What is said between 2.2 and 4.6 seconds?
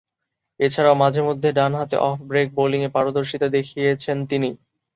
Break বোলিংয়ে পারদর্শীতা দেখিয়েছেন তিনি।